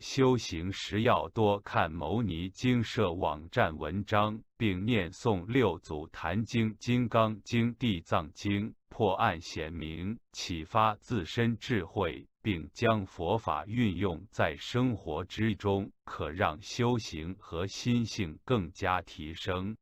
[0.00, 19.76] 修行时要多看牟尼经社网站文章并念诵六祖坛经金刚经地藏经破案显明启发自身智慧并将佛法运用在生活之中可让修行和心性更加提升。